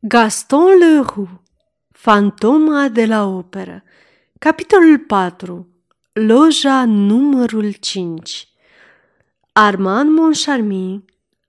Gaston 0.00 0.78
Leroux 0.78 1.28
Fantoma 1.90 2.88
de 2.88 3.06
la 3.06 3.24
operă 3.26 3.82
Capitolul 4.38 4.98
4 4.98 5.68
Loja 6.12 6.84
numărul 6.84 7.72
5 7.72 8.48
Armand 9.52 10.10
Moncharmin 10.10 11.04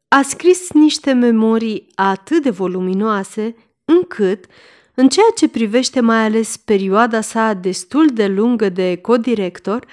a 0.07 0.21
scris 0.21 0.71
niște 0.71 1.13
memorii 1.13 1.87
atât 1.95 2.43
de 2.43 2.49
voluminoase 2.49 3.55
încât, 3.85 4.45
în 4.93 5.09
ceea 5.09 5.31
ce 5.35 5.47
privește 5.47 5.99
mai 5.99 6.23
ales 6.23 6.57
perioada 6.57 7.21
sa 7.21 7.53
destul 7.53 8.07
de 8.13 8.27
lungă 8.27 8.69
de 8.69 8.95
codirector, 8.95 9.85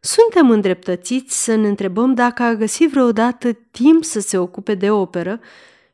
suntem 0.00 0.50
îndreptățiți 0.50 1.44
să 1.44 1.54
ne 1.54 1.68
întrebăm 1.68 2.14
dacă 2.14 2.42
a 2.42 2.54
găsit 2.54 2.90
vreodată 2.90 3.52
timp 3.70 4.04
să 4.04 4.20
se 4.20 4.38
ocupe 4.38 4.74
de 4.74 4.90
operă 4.90 5.40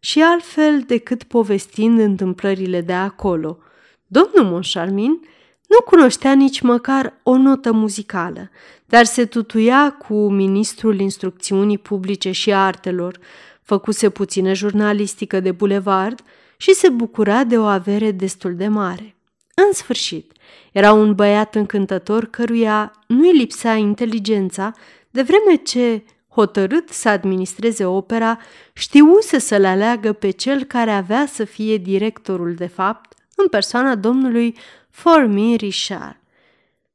și 0.04 0.22
altfel 0.22 0.80
decât 0.86 1.22
povestind 1.22 1.98
întâmplările 1.98 2.80
de 2.80 2.92
acolo. 2.92 3.58
Domnul 4.06 4.52
Moncharmin 4.52 5.20
nu 5.68 5.80
cunoștea 5.84 6.32
nici 6.32 6.60
măcar 6.60 7.20
o 7.22 7.36
notă 7.36 7.72
muzicală, 7.72 8.50
dar 8.86 9.04
se 9.04 9.24
tutuia 9.24 9.90
cu 9.90 10.30
ministrul 10.30 11.00
instrucțiunii 11.00 11.78
publice 11.78 12.30
și 12.30 12.52
artelor, 12.52 13.18
făcuse 13.62 14.10
puțină 14.10 14.52
jurnalistică 14.52 15.40
de 15.40 15.52
bulevard 15.52 16.20
și 16.56 16.74
se 16.74 16.88
bucura 16.88 17.44
de 17.44 17.58
o 17.58 17.64
avere 17.64 18.10
destul 18.10 18.54
de 18.54 18.68
mare. 18.68 19.14
În 19.54 19.72
sfârșit, 19.72 20.32
era 20.72 20.92
un 20.92 21.14
băiat 21.14 21.54
încântător 21.54 22.24
căruia 22.24 22.92
nu-i 23.06 23.36
lipsea 23.36 23.74
inteligența, 23.74 24.72
de 25.10 25.22
vreme 25.22 25.54
ce 25.62 26.02
hotărât 26.34 26.88
să 26.88 27.08
administreze 27.08 27.84
opera, 27.84 28.38
știuse 28.72 29.38
să 29.38 29.56
le 29.56 29.66
aleagă 29.66 30.12
pe 30.12 30.30
cel 30.30 30.64
care 30.64 30.90
avea 30.90 31.26
să 31.26 31.44
fie 31.44 31.76
directorul 31.76 32.54
de 32.54 32.66
fapt, 32.66 33.14
în 33.36 33.48
persoana 33.48 33.94
domnului 33.94 34.56
Formin 34.90 35.56
Richard. 35.56 36.16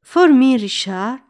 Formin 0.02 0.58
Richard 0.58 1.22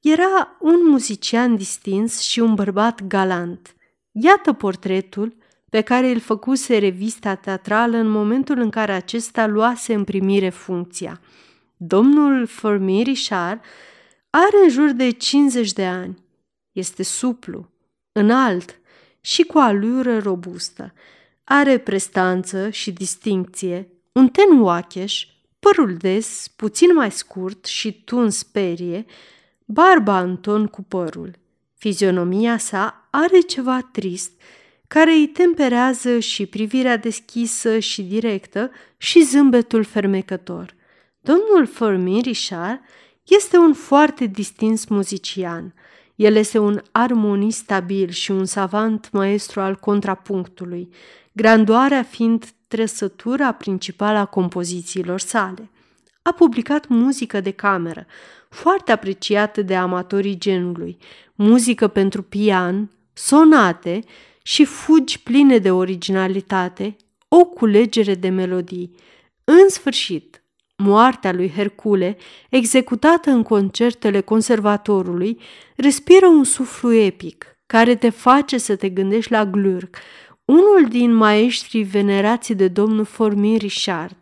era 0.00 0.56
un 0.60 0.88
muzician 0.88 1.56
distins 1.56 2.20
și 2.20 2.40
un 2.40 2.54
bărbat 2.54 3.02
galant. 3.06 3.74
Iată 4.12 4.52
portretul 4.52 5.36
pe 5.70 5.80
care 5.80 6.08
îl 6.08 6.20
făcuse 6.20 6.78
revista 6.78 7.34
teatrală 7.34 7.96
în 7.96 8.08
momentul 8.08 8.58
în 8.58 8.70
care 8.70 8.92
acesta 8.92 9.46
luase 9.46 9.94
în 9.94 10.04
primire 10.04 10.48
funcția. 10.48 11.20
Domnul 11.76 12.46
Formin 12.46 13.02
Richard 13.02 13.60
are 14.30 14.62
în 14.62 14.70
jur 14.70 14.90
de 14.90 15.10
50 15.10 15.72
de 15.72 15.84
ani 15.86 16.23
este 16.74 17.02
suplu, 17.02 17.70
înalt 18.12 18.80
și 19.20 19.42
cu 19.42 19.58
alură 19.58 20.18
robustă. 20.18 20.92
Are 21.44 21.78
prestanță 21.78 22.70
și 22.70 22.92
distincție, 22.92 23.88
un 24.12 24.28
ten 24.28 24.60
oacheș, 24.60 25.26
părul 25.58 25.96
des, 25.96 26.48
puțin 26.56 26.94
mai 26.94 27.10
scurt 27.10 27.64
și 27.64 28.02
tuns 28.04 28.36
sperie, 28.36 29.04
barba 29.64 30.20
în 30.20 30.36
ton 30.36 30.66
cu 30.66 30.82
părul. 30.82 31.38
Fizionomia 31.74 32.58
sa 32.58 33.08
are 33.10 33.40
ceva 33.40 33.88
trist, 33.92 34.32
care 34.86 35.12
îi 35.12 35.26
temperează 35.26 36.18
și 36.18 36.46
privirea 36.46 36.96
deschisă 36.96 37.78
și 37.78 38.02
directă 38.02 38.70
și 38.96 39.24
zâmbetul 39.24 39.84
fermecător. 39.84 40.74
Domnul 41.20 41.66
Fermi 41.66 42.20
Richard 42.20 42.80
este 43.22 43.56
un 43.56 43.74
foarte 43.74 44.26
distins 44.26 44.86
muzician– 44.86 45.74
el 46.14 46.36
este 46.36 46.58
un 46.58 46.80
armonist 46.90 47.58
stabil 47.58 48.10
și 48.10 48.30
un 48.30 48.44
savant 48.44 49.08
maestru 49.12 49.60
al 49.60 49.74
contrapunctului, 49.76 50.88
grandoarea 51.32 52.02
fiind 52.02 52.44
trăsătura 52.68 53.52
principală 53.52 54.18
a 54.18 54.24
compozițiilor 54.24 55.20
sale. 55.20 55.70
A 56.22 56.32
publicat 56.32 56.88
muzică 56.88 57.40
de 57.40 57.50
cameră, 57.50 58.06
foarte 58.48 58.92
apreciată 58.92 59.62
de 59.62 59.76
amatorii 59.76 60.38
genului, 60.38 60.96
muzică 61.34 61.88
pentru 61.88 62.22
pian, 62.22 62.90
sonate 63.12 64.00
și 64.42 64.64
fugi 64.64 65.22
pline 65.22 65.58
de 65.58 65.70
originalitate, 65.70 66.96
o 67.28 67.44
culegere 67.44 68.14
de 68.14 68.28
melodii. 68.28 68.94
În 69.44 69.68
sfârșit, 69.68 70.43
Moartea 70.76 71.32
lui 71.32 71.50
Hercule, 71.50 72.16
executată 72.50 73.30
în 73.30 73.42
concertele 73.42 74.20
conservatorului, 74.20 75.40
respiră 75.76 76.26
un 76.26 76.44
suflu 76.44 76.92
epic 76.92 77.46
care 77.66 77.94
te 77.94 78.10
face 78.10 78.58
să 78.58 78.76
te 78.76 78.88
gândești 78.88 79.30
la 79.30 79.46
Glurk, 79.46 79.96
unul 80.44 80.86
din 80.88 81.14
maestrii 81.14 81.82
venerații 81.82 82.54
de 82.54 82.68
domnul 82.68 83.04
Formin 83.04 83.56
Richard. 83.56 84.16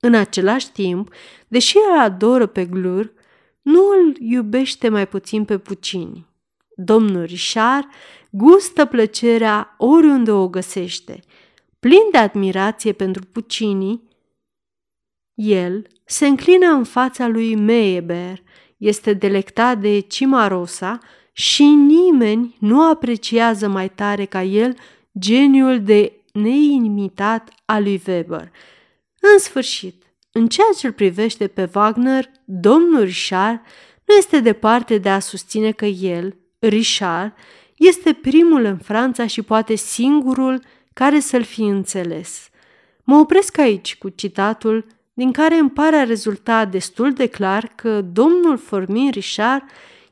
În 0.00 0.14
același 0.14 0.72
timp, 0.72 1.12
deși 1.48 1.76
el 1.76 1.98
adoră 1.98 2.46
pe 2.46 2.64
Glurk, 2.64 3.12
nu 3.62 3.80
îl 3.80 4.16
iubește 4.18 4.88
mai 4.88 5.08
puțin 5.08 5.44
pe 5.44 5.58
Puccini. 5.58 6.26
Domnul 6.76 7.24
Richard 7.24 7.84
gustă 8.30 8.84
plăcerea 8.84 9.74
oriunde 9.78 10.30
o 10.30 10.48
găsește. 10.48 11.20
Plin 11.80 12.08
de 12.12 12.18
admirație 12.18 12.92
pentru 12.92 13.22
Puccini, 13.32 14.02
el 15.38 15.86
se 16.04 16.26
înclină 16.26 16.66
în 16.66 16.84
fața 16.84 17.26
lui 17.26 17.54
Meyeber, 17.54 18.42
este 18.76 19.12
delectat 19.12 19.78
de 19.78 19.98
Cimarosa 19.98 20.98
și 21.32 21.62
nimeni 21.64 22.56
nu 22.60 22.88
apreciază 22.88 23.68
mai 23.68 23.88
tare 23.88 24.24
ca 24.24 24.42
el 24.42 24.76
geniul 25.18 25.82
de 25.82 26.12
neimitat 26.32 27.50
al 27.64 27.82
lui 27.82 28.02
Weber. 28.06 28.50
În 29.20 29.38
sfârșit, 29.38 30.02
în 30.32 30.48
ceea 30.48 30.68
ce 30.78 30.86
îl 30.86 30.92
privește 30.92 31.46
pe 31.46 31.70
Wagner, 31.74 32.30
domnul 32.44 33.04
Richard 33.04 33.60
nu 34.04 34.14
este 34.14 34.40
departe 34.40 34.98
de 34.98 35.08
a 35.08 35.18
susține 35.18 35.72
că 35.72 35.84
el, 35.84 36.36
Richard, 36.58 37.32
este 37.76 38.12
primul 38.12 38.64
în 38.64 38.78
Franța 38.78 39.26
și 39.26 39.42
poate 39.42 39.74
singurul 39.74 40.62
care 40.92 41.20
să-l 41.20 41.42
fi 41.42 41.62
înțeles. 41.62 42.48
Mă 43.04 43.16
opresc 43.16 43.58
aici 43.58 43.96
cu 43.96 44.08
citatul 44.08 44.97
din 45.18 45.32
care 45.32 45.54
îmi 45.54 45.70
pare 45.70 45.96
a 45.96 46.04
rezulta 46.04 46.64
destul 46.64 47.12
de 47.12 47.26
clar 47.26 47.72
că 47.74 48.00
domnul 48.00 48.58
Formin 48.58 49.10
Richard 49.10 49.62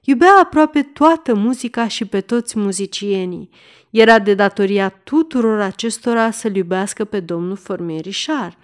iubea 0.00 0.38
aproape 0.42 0.82
toată 0.82 1.34
muzica 1.34 1.88
și 1.88 2.04
pe 2.04 2.20
toți 2.20 2.58
muzicienii. 2.58 3.50
Era 3.90 4.18
de 4.18 4.34
datoria 4.34 4.88
tuturor 4.88 5.60
acestora 5.60 6.30
să-l 6.30 6.56
iubească 6.56 7.04
pe 7.04 7.20
domnul 7.20 7.56
Formin 7.56 8.00
Richard. 8.00 8.56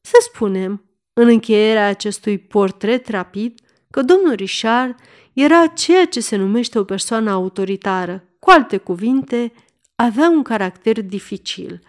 Să 0.00 0.16
spunem, 0.20 0.84
în 1.12 1.28
încheierea 1.28 1.86
acestui 1.86 2.38
portret 2.38 3.08
rapid, 3.08 3.58
că 3.90 4.02
domnul 4.02 4.34
Richard 4.34 4.94
era 5.32 5.66
ceea 5.66 6.04
ce 6.04 6.20
se 6.20 6.36
numește 6.36 6.78
o 6.78 6.84
persoană 6.84 7.30
autoritară, 7.30 8.24
cu 8.38 8.50
alte 8.50 8.76
cuvinte, 8.76 9.52
avea 9.94 10.28
un 10.28 10.42
caracter 10.42 11.02
dificil– 11.02 11.80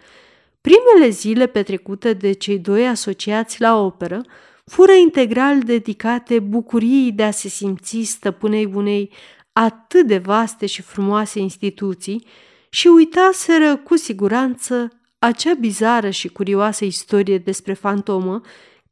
Primele 0.60 1.08
zile 1.10 1.46
petrecute 1.46 2.12
de 2.12 2.32
cei 2.32 2.58
doi 2.58 2.88
asociați 2.88 3.60
la 3.60 3.76
operă 3.76 4.22
fură 4.64 4.92
integral 4.92 5.58
dedicate 5.58 6.38
bucuriei 6.38 7.12
de 7.12 7.22
a 7.22 7.30
se 7.30 7.48
simți 7.48 8.02
stăpânei 8.02 8.70
unei 8.74 9.12
atât 9.52 10.06
de 10.06 10.18
vaste 10.18 10.66
și 10.66 10.82
frumoase 10.82 11.38
instituții 11.38 12.26
și 12.70 12.86
uitaseră 12.86 13.76
cu 13.76 13.96
siguranță 13.96 14.92
acea 15.18 15.54
bizară 15.54 16.10
și 16.10 16.28
curioasă 16.28 16.84
istorie 16.84 17.38
despre 17.38 17.72
fantomă 17.72 18.40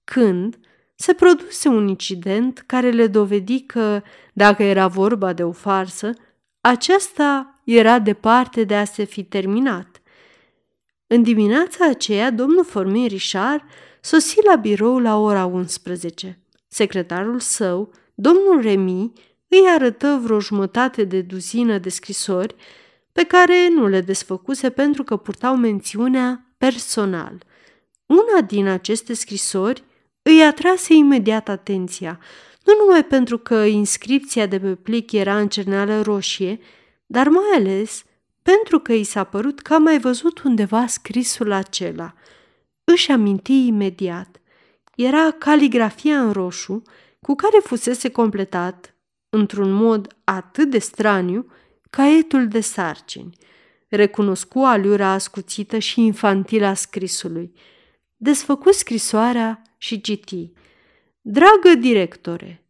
când 0.04 0.58
se 0.94 1.12
produse 1.12 1.68
un 1.68 1.88
incident 1.88 2.62
care 2.66 2.90
le 2.90 3.06
dovedi 3.06 3.60
că, 3.60 4.02
dacă 4.32 4.62
era 4.62 4.86
vorba 4.86 5.32
de 5.32 5.44
o 5.44 5.52
farsă, 5.52 6.10
aceasta 6.60 7.60
era 7.64 7.98
departe 7.98 8.64
de 8.64 8.74
a 8.74 8.84
se 8.84 9.04
fi 9.04 9.24
terminat. 9.24 9.97
În 11.10 11.22
dimineața 11.22 11.86
aceea, 11.86 12.30
domnul 12.30 12.64
Formin 12.64 13.06
Richard 13.06 13.62
sosi 14.00 14.38
la 14.44 14.56
birou 14.56 14.98
la 14.98 15.16
ora 15.16 15.44
11. 15.44 16.38
Secretarul 16.66 17.40
său, 17.40 17.92
domnul 18.14 18.60
Remi, 18.60 19.12
îi 19.48 19.64
arătă 19.74 20.20
vreo 20.22 20.40
jumătate 20.40 21.04
de 21.04 21.20
duzină 21.20 21.78
de 21.78 21.88
scrisori 21.88 22.54
pe 23.12 23.24
care 23.24 23.68
nu 23.68 23.86
le 23.86 24.00
desfăcuse 24.00 24.70
pentru 24.70 25.04
că 25.04 25.16
purtau 25.16 25.56
mențiunea 25.56 26.54
personal. 26.58 27.42
Una 28.06 28.40
din 28.40 28.66
aceste 28.66 29.14
scrisori 29.14 29.84
îi 30.22 30.42
atrase 30.42 30.94
imediat 30.94 31.48
atenția, 31.48 32.20
nu 32.64 32.72
numai 32.84 33.04
pentru 33.04 33.38
că 33.38 33.54
inscripția 33.54 34.46
de 34.46 34.60
pe 34.60 34.74
plic 34.74 35.12
era 35.12 35.38
în 35.38 35.48
cerneală 35.48 36.00
roșie, 36.00 36.60
dar 37.06 37.28
mai 37.28 37.50
ales 37.54 38.04
pentru 38.42 38.78
că 38.78 38.92
i 38.92 39.04
s-a 39.04 39.24
părut 39.24 39.60
că 39.60 39.74
a 39.74 39.78
mai 39.78 39.98
văzut 39.98 40.42
undeva 40.42 40.86
scrisul 40.86 41.52
acela. 41.52 42.14
Își 42.84 43.10
aminti 43.10 43.66
imediat. 43.66 44.40
Era 44.96 45.30
caligrafia 45.30 46.20
în 46.20 46.32
roșu 46.32 46.82
cu 47.20 47.34
care 47.34 47.58
fusese 47.62 48.10
completat, 48.10 48.94
într-un 49.28 49.70
mod 49.70 50.16
atât 50.24 50.70
de 50.70 50.78
straniu, 50.78 51.46
caietul 51.90 52.48
de 52.48 52.60
sarcini. 52.60 53.36
Recunoscu 53.88 54.58
aliura 54.58 55.08
ascuțită 55.08 55.78
și 55.78 56.00
infantilă 56.00 56.66
a 56.66 56.74
scrisului. 56.74 57.52
desfăcu 58.16 58.72
scrisoarea 58.72 59.62
și 59.76 60.00
citi. 60.00 60.52
Dragă 61.20 61.74
directore, 61.78 62.67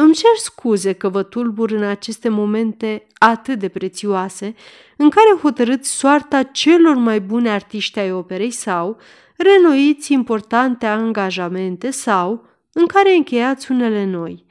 îmi 0.00 0.14
cer 0.14 0.36
scuze 0.36 0.92
că 0.92 1.08
vă 1.08 1.22
tulbur 1.22 1.70
în 1.70 1.82
aceste 1.82 2.28
momente 2.28 3.06
atât 3.18 3.58
de 3.58 3.68
prețioase, 3.68 4.54
în 4.96 5.10
care 5.10 5.38
hotărâți 5.42 5.90
soarta 5.90 6.42
celor 6.42 6.94
mai 6.94 7.20
bune 7.20 7.50
artiști 7.50 7.98
ai 7.98 8.12
operei 8.12 8.50
sau 8.50 8.96
renoiți 9.36 10.12
importante 10.12 10.86
angajamente 10.86 11.90
sau 11.90 12.46
în 12.72 12.86
care 12.86 13.14
încheiați 13.14 13.70
unele 13.70 14.04
noi. 14.04 14.44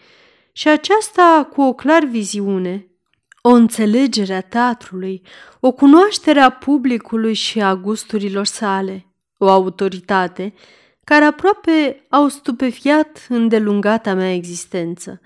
Și 0.51 0.67
aceasta 0.67 1.49
cu 1.53 1.61
o 1.61 1.73
clar 1.73 2.03
viziune, 2.03 2.87
o 3.41 3.49
înțelegere 3.49 4.33
a 4.33 4.41
teatrului, 4.41 5.21
o 5.59 5.71
cunoaștere 5.71 6.39
a 6.39 6.49
publicului 6.49 7.33
și 7.33 7.61
a 7.61 7.75
gusturilor 7.75 8.45
sale, 8.45 9.05
o 9.37 9.49
autoritate 9.49 10.53
care 11.09 11.25
aproape 11.25 12.05
au 12.09 12.27
stupefiat 12.27 13.25
îndelungata 13.29 14.13
mea 14.13 14.33
existență. 14.33 15.21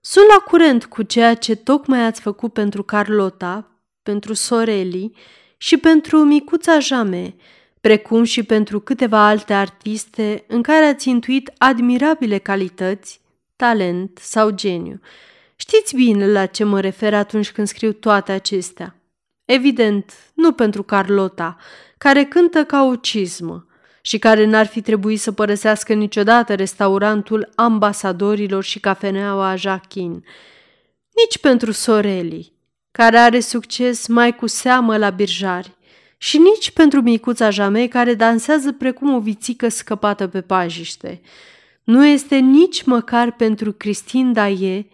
Sunt 0.00 0.24
la 0.26 0.44
curent 0.44 0.84
cu 0.84 1.02
ceea 1.02 1.34
ce 1.34 1.54
tocmai 1.54 2.04
ați 2.04 2.20
făcut 2.20 2.52
pentru 2.52 2.82
Carlota, 2.82 3.70
pentru 4.02 4.32
Soreli 4.32 5.12
și 5.56 5.76
pentru 5.76 6.24
micuța 6.24 6.78
Jame, 6.78 7.34
precum 7.80 8.24
și 8.24 8.42
pentru 8.42 8.80
câteva 8.80 9.26
alte 9.26 9.54
artiste 9.54 10.44
în 10.48 10.62
care 10.62 10.84
ați 10.84 11.08
intuit 11.08 11.52
admirabile 11.58 12.38
calități, 12.38 13.20
talent 13.56 14.18
sau 14.22 14.50
geniu. 14.50 15.00
Știți 15.56 15.94
bine 15.94 16.32
la 16.32 16.46
ce 16.46 16.64
mă 16.64 16.80
refer 16.80 17.14
atunci 17.14 17.52
când 17.52 17.66
scriu 17.66 17.92
toate 17.92 18.32
acestea. 18.32 18.96
Evident, 19.44 20.12
nu 20.34 20.52
pentru 20.52 20.82
Carlota, 20.82 21.56
care 21.98 22.24
cântă 22.24 22.64
ca 22.64 22.84
o 22.84 22.96
cizmă 22.96 23.66
și 24.06 24.18
care 24.18 24.44
n-ar 24.44 24.66
fi 24.66 24.80
trebuit 24.80 25.20
să 25.20 25.32
părăsească 25.32 25.92
niciodată 25.92 26.54
restaurantul 26.54 27.52
ambasadorilor 27.54 28.64
și 28.64 28.80
cafeneaua 28.80 29.56
Jacquin, 29.56 30.24
nici 31.14 31.38
pentru 31.40 31.72
Soreli, 31.72 32.52
care 32.92 33.16
are 33.16 33.40
succes 33.40 34.06
mai 34.06 34.36
cu 34.36 34.46
seamă 34.46 34.96
la 34.96 35.10
birjari, 35.10 35.76
și 36.16 36.38
nici 36.38 36.70
pentru 36.70 37.00
micuța 37.00 37.50
Jame 37.50 37.86
care 37.86 38.14
dansează 38.14 38.72
precum 38.72 39.14
o 39.14 39.20
vițică 39.20 39.68
scăpată 39.68 40.26
pe 40.26 40.40
pajiște. 40.40 41.20
Nu 41.84 42.06
este 42.06 42.36
nici 42.36 42.82
măcar 42.82 43.32
pentru 43.32 43.72
Cristin 43.72 44.32
Daie, 44.32 44.86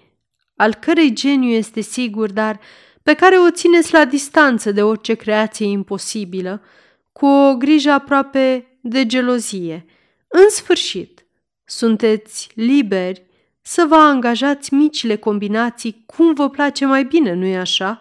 al 0.56 0.74
cărei 0.74 1.12
geniu 1.14 1.50
este 1.50 1.80
sigur, 1.80 2.30
dar 2.30 2.60
pe 3.02 3.14
care 3.14 3.36
o 3.36 3.50
țineți 3.50 3.92
la 3.92 4.04
distanță 4.04 4.72
de 4.72 4.82
orice 4.82 5.14
creație 5.14 5.66
imposibilă, 5.66 6.62
cu 7.12 7.26
o 7.26 7.56
grijă 7.56 7.90
aproape 7.90 8.66
de 8.82 9.06
gelozie. 9.06 9.86
În 10.28 10.50
sfârșit, 10.50 11.26
sunteți 11.64 12.48
liberi 12.54 13.22
să 13.60 13.84
vă 13.88 13.94
angajați 13.94 14.74
micile 14.74 15.16
combinații 15.16 16.02
cum 16.06 16.34
vă 16.34 16.50
place 16.50 16.86
mai 16.86 17.04
bine, 17.04 17.32
nu-i 17.32 17.56
așa? 17.56 18.00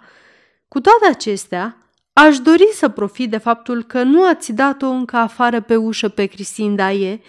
Cu 0.67 0.79
toate 0.79 1.07
acestea, 1.09 1.77
aș 2.13 2.39
dori 2.39 2.69
să 2.73 2.89
profit 2.89 3.29
de 3.29 3.37
faptul 3.37 3.83
că 3.83 4.03
nu 4.03 4.27
ați 4.27 4.53
dat-o 4.53 4.87
încă 4.87 5.17
afară 5.17 5.61
pe 5.61 5.75
ușă 5.75 6.09
pe 6.09 6.25
Cristin 6.25 6.75
Daie 6.75 7.21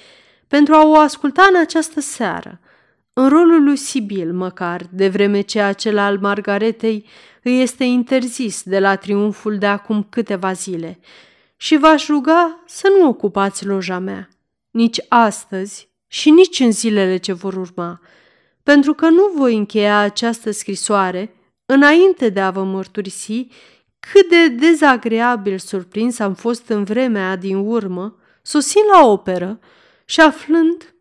pentru 0.48 0.74
a 0.74 0.86
o 0.86 0.96
asculta 0.96 1.46
în 1.50 1.60
această 1.60 2.00
seară, 2.00 2.60
în 3.12 3.28
rolul 3.28 3.62
lui 3.64 3.76
Sibil 3.76 4.32
măcar, 4.32 4.82
de 4.90 5.08
vreme 5.08 5.40
ce 5.40 5.60
acela 5.60 6.04
al 6.04 6.18
Margaretei 6.18 7.06
îi 7.42 7.60
este 7.60 7.84
interzis 7.84 8.62
de 8.62 8.78
la 8.78 8.96
triumful 8.96 9.58
de 9.58 9.66
acum 9.66 10.06
câteva 10.10 10.52
zile 10.52 10.98
și 11.62 11.76
v-aș 11.76 12.06
ruga 12.06 12.62
să 12.66 12.92
nu 12.98 13.08
ocupați 13.08 13.66
loja 13.66 13.98
mea, 13.98 14.28
nici 14.70 15.00
astăzi 15.08 15.88
și 16.06 16.30
nici 16.30 16.60
în 16.60 16.72
zilele 16.72 17.16
ce 17.16 17.32
vor 17.32 17.54
urma, 17.54 18.00
pentru 18.62 18.94
că 18.94 19.08
nu 19.08 19.32
voi 19.34 19.56
încheia 19.56 19.98
această 19.98 20.50
scrisoare 20.50 21.34
înainte 21.66 22.28
de 22.28 22.40
a 22.40 22.50
vă 22.50 22.64
mărturisi 22.64 23.46
cât 24.00 24.28
de 24.28 24.48
dezagreabil 24.48 25.58
surprins 25.58 26.18
am 26.18 26.34
fost 26.34 26.68
în 26.68 26.84
vremea 26.84 27.36
din 27.36 27.56
urmă, 27.56 28.16
sosind 28.42 28.84
la 28.92 29.06
operă 29.06 29.60
și 30.04 30.20
aflând 30.20 30.94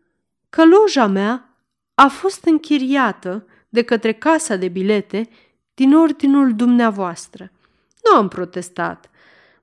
că 0.50 0.64
loja 0.64 1.06
mea 1.06 1.56
a 1.94 2.08
fost 2.08 2.44
închiriată 2.44 3.46
de 3.68 3.82
către 3.82 4.12
casa 4.12 4.56
de 4.56 4.68
bilete 4.68 5.28
din 5.74 5.94
ordinul 5.94 6.54
dumneavoastră. 6.54 7.50
Nu 8.04 8.16
am 8.16 8.28
protestat. 8.28 9.06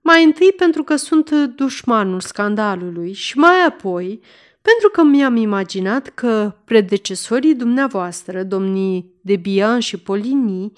Mai 0.02 0.24
întâi 0.24 0.54
pentru 0.58 0.84
că 0.84 0.96
sunt 0.96 1.32
dușmanul 1.32 2.20
scandalului 2.20 3.14
și 3.14 3.38
mai 3.38 3.66
apoi 3.68 4.22
pentru 4.62 4.90
că 4.90 5.04
mi-am 5.04 5.36
imaginat 5.36 6.08
că 6.08 6.56
predecesorii 6.66 7.56
dumneavoastră, 7.56 8.44
domnii 8.44 9.14
de 9.22 9.36
Bian 9.36 9.80
și 9.80 9.98
Polini, 9.98 10.72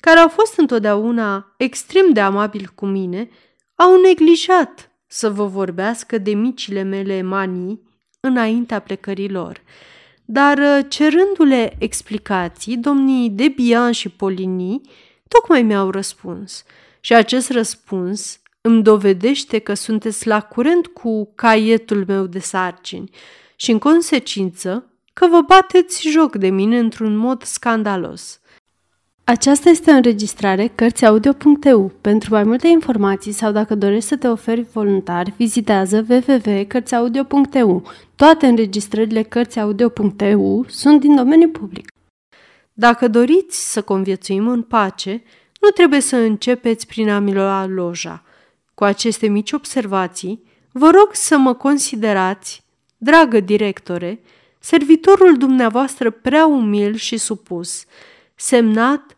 care 0.00 0.18
au 0.18 0.28
fost 0.28 0.58
întotdeauna 0.58 1.54
extrem 1.56 2.12
de 2.12 2.20
amabili 2.20 2.70
cu 2.74 2.86
mine, 2.86 3.28
au 3.74 4.00
neglijat 4.00 4.90
să 5.06 5.30
vă 5.30 5.46
vorbească 5.46 6.18
de 6.18 6.30
micile 6.30 6.82
mele 6.82 7.22
manii 7.22 7.82
înaintea 8.20 8.78
plecării 8.78 9.30
lor. 9.30 9.62
Dar 10.24 10.58
uh, 10.58 10.84
cerându-le 10.88 11.76
explicații, 11.78 12.76
domnii 12.76 13.30
Debian 13.30 13.92
și 13.92 14.08
Polini 14.08 14.80
tocmai 15.28 15.62
mi-au 15.62 15.90
răspuns. 15.90 16.64
Și 17.00 17.14
acest 17.14 17.50
răspuns 17.50 18.40
îmi 18.68 18.82
dovedește 18.82 19.58
că 19.58 19.74
sunteți 19.74 20.26
la 20.26 20.40
curent 20.40 20.86
cu 20.86 21.32
caietul 21.34 22.04
meu 22.06 22.26
de 22.26 22.38
sarcini 22.38 23.10
și, 23.56 23.70
în 23.70 23.78
consecință, 23.78 24.92
că 25.12 25.26
vă 25.30 25.40
bateți 25.46 26.08
joc 26.08 26.36
de 26.36 26.48
mine 26.48 26.78
într-un 26.78 27.16
mod 27.16 27.42
scandalos. 27.42 28.40
Aceasta 29.24 29.68
este 29.68 29.90
o 29.90 29.94
înregistrare 29.94 30.66
Cărțiaudio.eu. 30.74 31.92
Pentru 32.00 32.34
mai 32.34 32.42
multe 32.42 32.68
informații 32.68 33.32
sau 33.32 33.52
dacă 33.52 33.74
dorești 33.74 34.08
să 34.08 34.16
te 34.16 34.28
oferi 34.28 34.66
voluntar, 34.72 35.32
vizitează 35.36 36.06
www.cărțiaudio.eu. 36.08 37.82
Toate 38.16 38.46
înregistrările 38.46 39.22
Cărțiaudio.eu 39.22 40.64
sunt 40.68 41.00
din 41.00 41.16
domeniu 41.16 41.48
public. 41.48 41.92
Dacă 42.72 43.08
doriți 43.08 43.72
să 43.72 43.82
conviețuim 43.82 44.48
în 44.48 44.62
pace, 44.62 45.22
nu 45.60 45.68
trebuie 45.68 46.00
să 46.00 46.16
începeți 46.16 46.86
prin 46.86 47.08
a 47.08 47.18
mi 47.18 47.34
lua 47.34 47.66
loja. 47.66 48.22
Cu 48.78 48.84
aceste 48.84 49.26
mici 49.26 49.52
observații, 49.52 50.42
vă 50.72 50.90
rog 50.90 51.08
să 51.12 51.36
mă 51.38 51.54
considerați, 51.54 52.64
dragă 52.96 53.40
directore, 53.40 54.20
servitorul 54.58 55.36
dumneavoastră 55.36 56.10
prea 56.10 56.46
umil 56.46 56.94
și 56.94 57.16
supus, 57.16 57.84
semnat 58.34 59.16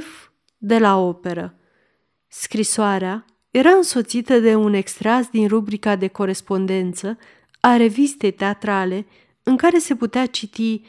F 0.00 0.30
de 0.58 0.78
la 0.78 0.96
operă. 0.96 1.54
Scrisoarea 2.28 3.24
era 3.50 3.70
însoțită 3.70 4.38
de 4.38 4.54
un 4.54 4.72
extras 4.72 5.28
din 5.28 5.48
rubrica 5.48 5.96
de 5.96 6.08
corespondență 6.08 7.18
a 7.60 7.76
revistei 7.76 8.32
teatrale 8.32 9.06
în 9.42 9.56
care 9.56 9.78
se 9.78 9.94
putea 9.94 10.26
citi 10.26 10.82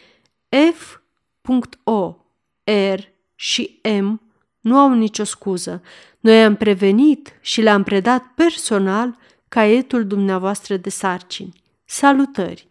F.O. 0.73 2.15
R 2.95 2.99
și 3.35 3.79
M 4.01 4.30
nu 4.61 4.77
au 4.77 4.93
nicio 4.93 5.23
scuză. 5.23 5.81
Noi 6.19 6.43
am 6.43 6.55
prevenit 6.55 7.33
și 7.41 7.61
le-am 7.61 7.83
predat 7.83 8.23
personal 8.35 9.17
caietul 9.47 10.07
dumneavoastră 10.07 10.77
de 10.77 10.89
sarcini. 10.89 11.61
Salutări! 11.85 12.67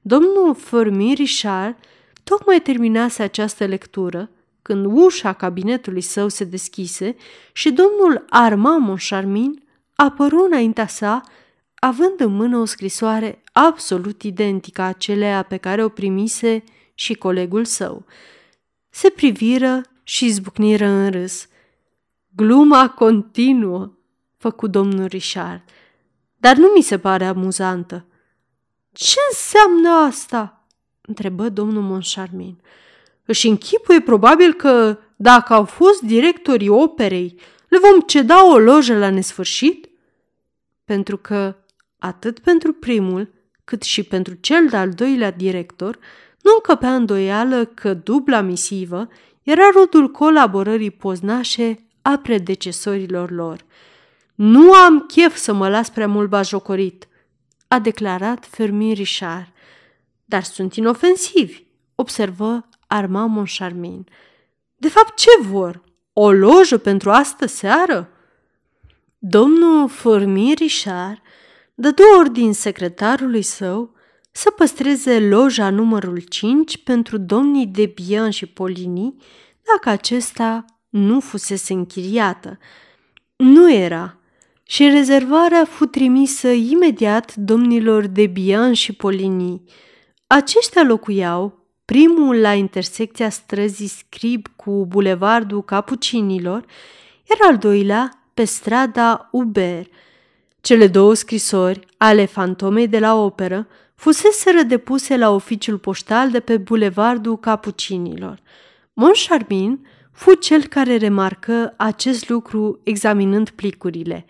Domnul 0.00 0.54
Fermi 0.54 1.14
Richard 1.14 1.76
tocmai 2.24 2.60
terminase 2.60 3.22
această 3.22 3.64
lectură 3.64 4.30
când 4.62 4.86
ușa 4.90 5.32
cabinetului 5.32 6.00
său 6.00 6.28
se 6.28 6.44
deschise 6.44 7.16
și 7.52 7.70
domnul 7.70 8.24
Armand 8.28 8.84
Moncharmin 8.84 9.62
apăru 9.94 10.44
înaintea 10.44 10.86
sa, 10.86 11.22
având 11.74 12.20
în 12.20 12.34
mână 12.34 12.58
o 12.58 12.64
scrisoare 12.64 13.42
absolut 13.52 14.22
identică 14.22 14.82
aceleia 14.82 15.42
pe 15.42 15.56
care 15.56 15.84
o 15.84 15.88
primise 15.88 16.64
și 16.94 17.14
colegul 17.14 17.64
său. 17.64 18.04
Se 18.90 19.08
priviră 19.08 19.82
și 20.02 20.24
izbucniră 20.24 20.86
în 20.86 21.10
râs. 21.10 21.46
Gluma 22.36 22.88
continuă, 22.88 23.92
făcu 24.36 24.66
domnul 24.66 25.06
Richard, 25.06 25.62
dar 26.36 26.56
nu 26.56 26.66
mi 26.76 26.82
se 26.82 26.98
pare 26.98 27.24
amuzantă. 27.24 28.06
Ce 28.92 29.16
înseamnă 29.30 29.88
asta? 29.88 30.66
întrebă 31.00 31.48
domnul 31.48 31.82
Moncharmin. 31.82 32.60
Își 33.24 33.48
închipuie 33.48 34.00
probabil 34.00 34.52
că, 34.52 34.98
dacă 35.16 35.52
au 35.52 35.64
fost 35.64 36.00
directorii 36.02 36.68
operei, 36.68 37.40
le 37.68 37.78
vom 37.78 38.00
ceda 38.00 38.52
o 38.52 38.58
lojă 38.58 38.98
la 38.98 39.10
nesfârșit? 39.10 39.88
Pentru 40.84 41.16
că, 41.16 41.56
atât 41.98 42.38
pentru 42.38 42.72
primul, 42.72 43.32
cât 43.64 43.82
și 43.82 44.02
pentru 44.02 44.34
cel 44.34 44.68
de-al 44.68 44.90
doilea 44.90 45.30
director, 45.30 45.98
nu 46.42 46.50
încăpea 46.54 46.94
îndoială 46.94 47.64
că 47.64 47.94
dubla 47.94 48.40
misivă 48.40 49.08
era 49.42 49.70
rodul 49.74 50.10
colaborării 50.10 50.90
poznașe 50.90 51.78
a 52.02 52.18
predecesorilor 52.18 53.30
lor. 53.30 53.64
Nu 54.34 54.72
am 54.72 55.00
chef 55.00 55.36
să 55.36 55.52
mă 55.52 55.68
las 55.68 55.90
prea 55.90 56.08
mult 56.08 56.28
bajocorit, 56.28 57.08
a 57.68 57.78
declarat 57.78 58.46
Fermin 58.46 58.94
Richard. 58.94 59.52
Dar 60.24 60.42
sunt 60.42 60.74
inofensivi, 60.74 61.64
observă 61.94 62.68
Armand 62.86 63.34
Moncharmin. 63.34 64.06
De 64.76 64.88
fapt, 64.88 65.16
ce 65.16 65.30
vor? 65.40 65.82
O 66.12 66.32
lojă 66.32 66.78
pentru 66.78 67.10
astă 67.10 67.46
seară? 67.46 68.08
Domnul 69.18 69.88
Fermin 69.88 70.54
Richard 70.54 71.20
dădu 71.74 72.02
ordin 72.18 72.52
secretarului 72.52 73.42
său 73.42 73.91
să 74.32 74.50
păstreze 74.50 75.20
loja 75.20 75.70
numărul 75.70 76.18
5 76.18 76.82
pentru 76.82 77.18
domnii 77.18 77.66
de 77.66 77.86
Bian 77.86 78.30
și 78.30 78.46
Polini, 78.46 79.14
dacă 79.62 79.88
acesta 79.88 80.64
nu 80.88 81.20
fusese 81.20 81.72
închiriată. 81.72 82.58
Nu 83.36 83.72
era 83.72 84.16
și 84.62 84.88
rezervarea 84.88 85.64
fu 85.64 85.84
trimisă 85.84 86.48
imediat 86.48 87.34
domnilor 87.34 88.06
de 88.06 88.26
Bian 88.26 88.72
și 88.72 88.92
Polini. 88.92 89.62
Aceștia 90.26 90.82
locuiau, 90.82 91.66
primul 91.84 92.40
la 92.40 92.52
intersecția 92.54 93.30
străzii 93.30 93.86
Scrib 93.86 94.46
cu 94.56 94.86
bulevardul 94.86 95.62
Capucinilor, 95.64 96.64
iar 97.30 97.50
al 97.50 97.58
doilea 97.58 98.28
pe 98.34 98.44
strada 98.44 99.28
Uber. 99.32 99.86
Cele 100.60 100.86
două 100.86 101.14
scrisori 101.14 101.86
ale 101.96 102.24
fantomei 102.24 102.88
de 102.88 102.98
la 102.98 103.14
operă 103.14 103.66
fuseseră 104.02 104.62
depuse 104.62 105.16
la 105.16 105.30
oficiul 105.30 105.78
poștal 105.78 106.30
de 106.30 106.40
pe 106.40 106.56
bulevardul 106.56 107.38
Capucinilor. 107.38 108.38
Moncharmin 108.92 109.86
fu 110.12 110.34
cel 110.34 110.66
care 110.66 110.96
remarcă 110.96 111.74
acest 111.76 112.28
lucru 112.28 112.80
examinând 112.82 113.50
plicurile. 113.50 114.26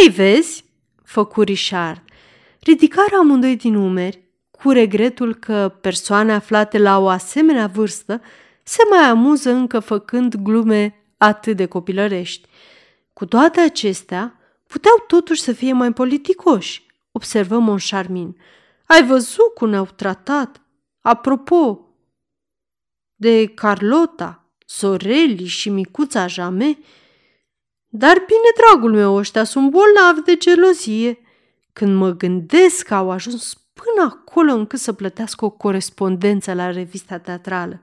Ei, 0.00 0.08
vezi?" 0.10 0.64
făcu 1.04 1.42
Richard. 1.42 2.02
Ridicară 2.60 3.16
amândoi 3.20 3.56
din 3.56 3.74
umeri, 3.74 4.20
cu 4.50 4.70
regretul 4.70 5.34
că 5.34 5.72
persoane 5.80 6.32
aflate 6.32 6.78
la 6.78 6.98
o 6.98 7.08
asemenea 7.08 7.66
vârstă 7.66 8.20
se 8.62 8.82
mai 8.90 9.04
amuză 9.04 9.50
încă 9.50 9.78
făcând 9.78 10.34
glume 10.34 10.94
atât 11.16 11.56
de 11.56 11.66
copilărești. 11.66 12.48
Cu 13.12 13.26
toate 13.26 13.60
acestea, 13.60 14.40
puteau 14.66 15.04
totuși 15.06 15.40
să 15.40 15.52
fie 15.52 15.72
mai 15.72 15.92
politicoși, 15.92 16.86
observă 17.12 17.58
Moncharmin. 17.58 18.36
Ai 18.86 19.06
văzut 19.06 19.54
cum 19.54 19.68
ne-au 19.68 19.88
tratat? 19.96 20.60
Apropo 21.00 21.80
de 23.14 23.46
Carlota, 23.46 24.44
Soreli 24.66 25.46
și 25.46 25.68
micuța 25.68 26.26
Jame, 26.26 26.78
dar 27.88 28.14
bine, 28.14 28.50
dragul 28.56 28.92
meu, 28.92 29.14
ăștia 29.14 29.44
sunt 29.44 29.70
bolnavi 29.70 30.20
de 30.24 30.36
gelozie. 30.36 31.18
Când 31.72 31.96
mă 31.96 32.10
gândesc 32.10 32.86
că 32.86 32.94
au 32.94 33.10
ajuns 33.10 33.54
până 33.54 34.06
acolo 34.06 34.52
încât 34.52 34.78
să 34.78 34.92
plătească 34.92 35.44
o 35.44 35.50
corespondență 35.50 36.52
la 36.52 36.70
revista 36.70 37.18
teatrală, 37.18 37.80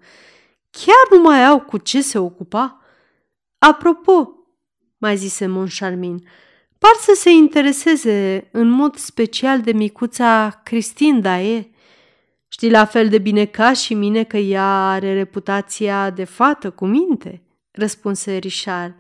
chiar 0.70 1.18
nu 1.18 1.22
mai 1.22 1.46
au 1.46 1.62
cu 1.62 1.78
ce 1.78 2.02
se 2.02 2.18
ocupa? 2.18 2.82
Apropo, 3.58 4.30
mai 4.98 5.18
zise 5.18 5.48
Moncharmin, 5.48 6.28
par 6.84 6.96
să 7.00 7.12
se 7.16 7.30
intereseze 7.30 8.48
în 8.52 8.70
mod 8.70 8.96
special 8.96 9.62
de 9.62 9.72
micuța 9.72 10.62
Cristin 10.64 11.22
Dae. 11.22 11.70
Știi 12.48 12.70
la 12.70 12.86
fel 12.86 13.10
de 13.10 13.18
bine 13.18 13.46
ca 13.46 13.74
și 13.74 13.94
mine 13.94 14.24
că 14.24 14.38
ea 14.38 14.90
are 14.90 15.14
reputația 15.14 16.10
de 16.10 16.24
fată 16.24 16.70
cu 16.70 16.86
minte, 16.86 17.42
răspunse 17.72 18.36
Richard. 18.36 18.94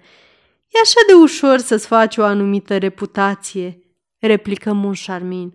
E 0.67 0.79
așa 0.83 0.99
de 1.07 1.13
ușor 1.13 1.57
să-ți 1.57 1.87
faci 1.87 2.17
o 2.17 2.23
anumită 2.23 2.77
reputație, 2.77 3.79
replică 4.19 4.73
Moncharmin. 4.73 5.53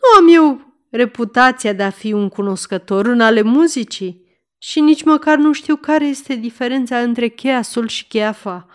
Nu 0.00 0.18
am 0.18 0.34
eu 0.34 0.60
reputația 0.90 1.72
de 1.72 1.82
a 1.82 1.90
fi 1.90 2.12
un 2.12 2.28
cunoscător 2.28 3.06
în 3.06 3.20
ale 3.20 3.42
muzicii 3.42 4.24
și 4.58 4.80
nici 4.80 5.02
măcar 5.02 5.36
nu 5.36 5.52
știu 5.52 5.76
care 5.76 6.06
este 6.06 6.34
diferența 6.34 6.98
între 6.98 7.28
cheia 7.28 7.62
sol 7.62 7.88
și 7.88 8.06
cheia 8.06 8.32
fa. 8.32 8.66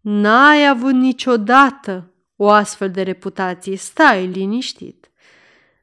N-ai 0.00 0.68
avut 0.68 0.92
niciodată 0.92 2.14
o 2.36 2.48
astfel 2.48 2.90
de 2.90 3.02
reputație, 3.02 3.76
stai 3.76 4.26
liniștit. 4.26 5.10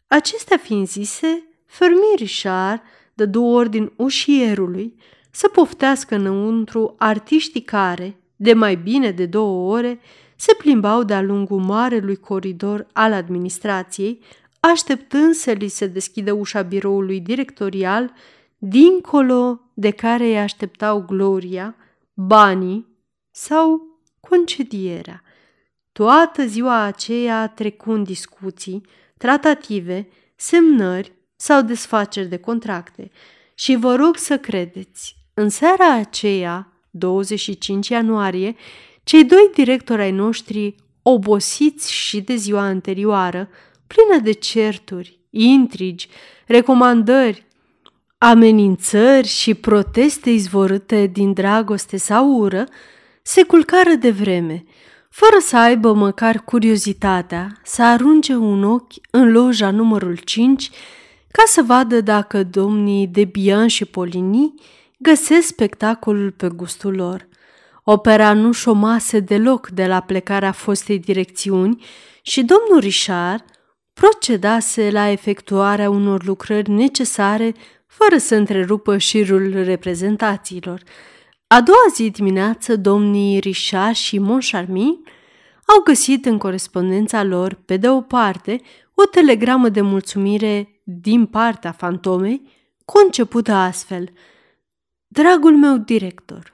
Acestea 0.07 0.57
fiind 0.57 0.88
zise, 0.88 1.47
Fermier 1.65 2.17
Richard 2.17 2.81
dădu 3.13 3.43
ordin 3.43 3.91
ușierului 3.95 4.95
să 5.31 5.47
poftească 5.47 6.15
înăuntru 6.15 6.95
artiștii 6.97 7.62
care, 7.62 8.17
de 8.36 8.53
mai 8.53 8.75
bine 8.75 9.12
de 9.12 9.25
două 9.25 9.71
ore, 9.75 10.00
se 10.36 10.53
plimbau 10.57 11.03
de-a 11.03 11.21
lungul 11.21 11.59
marelui 11.59 12.15
coridor 12.15 12.88
al 12.93 13.13
administrației, 13.13 14.19
așteptând 14.59 15.33
să 15.33 15.51
li 15.51 15.67
se 15.67 15.88
deschidă 15.88 16.31
ușa 16.31 16.62
biroului 16.62 17.19
directorial, 17.19 18.13
dincolo 18.57 19.59
de 19.74 19.91
care 19.91 20.25
îi 20.25 20.38
așteptau 20.38 21.01
gloria, 21.01 21.75
banii 22.13 22.88
sau 23.31 23.87
concedierea. 24.29 25.24
Toată 25.91 26.46
ziua 26.46 26.81
aceea 26.81 27.48
trecu 27.48 27.91
în 27.91 28.03
discuții, 28.03 28.81
tratative, 29.17 30.07
semnări 30.36 31.12
sau 31.36 31.62
desfaceri 31.62 32.27
de 32.27 32.38
contracte 32.38 33.12
și 33.53 33.75
vă 33.75 33.96
rog 33.96 34.17
să 34.17 34.38
credeți, 34.38 35.15
în 35.34 35.50
seara 35.50 35.93
aceea, 35.93 36.72
25 36.89 37.88
ianuarie, 37.88 38.55
cei 39.03 39.24
doi 39.24 39.50
directori 39.53 40.01
ai 40.01 40.12
noștri, 40.12 40.75
obosiți 41.01 41.93
și 41.93 42.22
de 42.22 42.36
ziua 42.36 42.62
anterioară, 42.62 43.50
plină 43.88 44.24
de 44.24 44.31
certuri, 44.31 45.19
intrigi, 45.29 46.07
recomandări, 46.46 47.46
amenințări 48.17 49.27
și 49.27 49.53
proteste 49.53 50.29
izvorâte 50.29 51.05
din 51.05 51.34
dragoste 51.34 51.98
sau 51.98 52.38
ură, 52.38 52.65
se 53.27 53.43
culcară 53.43 53.93
de 53.93 54.12
vreme, 54.12 54.63
fără 55.10 55.36
să 55.39 55.57
aibă 55.57 55.93
măcar 55.93 56.39
curiozitatea 56.39 57.60
să 57.63 57.84
arunce 57.84 58.36
un 58.36 58.63
ochi 58.63 58.93
în 59.12 59.31
loja 59.31 59.72
numărul 59.72 60.15
5 60.15 60.69
ca 61.31 61.43
să 61.46 61.62
vadă 61.62 62.01
dacă 62.01 62.43
domnii 62.43 63.07
de 63.07 63.24
Bian 63.24 63.67
și 63.67 63.86
Polini 63.86 64.53
găsesc 64.98 65.48
spectacolul 65.48 66.31
pe 66.31 66.48
gustul 66.48 66.96
lor. 66.96 67.27
Opera 67.84 68.34
nu 68.34 68.51
șomase 68.51 69.19
deloc 69.19 69.67
de 69.67 69.86
la 69.86 70.00
plecarea 70.00 70.51
fostei 70.51 71.00
direcțiuni 71.00 71.86
și 72.22 72.43
domnul 72.43 72.79
Richard 72.79 73.43
procedase 73.93 74.89
la 74.91 75.10
efectuarea 75.10 75.89
unor 75.89 76.25
lucrări 76.25 76.69
necesare 76.69 77.53
fără 77.88 78.17
să 78.17 78.36
întrerupă 78.36 78.98
șirul 78.98 79.63
reprezentațiilor. 79.63 80.81
A 81.48 81.62
doua 81.62 81.86
zi 81.94 82.10
dimineață, 82.10 82.75
domnii 82.75 83.39
Richard 83.39 83.96
și 83.96 84.20
Moncharmin 84.20 85.04
au 85.66 85.82
găsit 85.84 86.25
în 86.25 86.38
corespondența 86.38 87.24
lor, 87.24 87.54
pe 87.54 87.77
de 87.77 87.89
o 87.89 88.01
parte, 88.01 88.62
o 88.94 89.04
telegramă 89.06 89.70
de 89.70 89.82
mulțumire 89.82 90.82
din 90.84 91.25
partea 91.25 91.72
fantomei, 91.72 92.42
concepută 92.86 93.51
astfel. 93.51 94.10
Dragul 95.08 95.58
meu 95.58 95.77
director, 95.77 96.54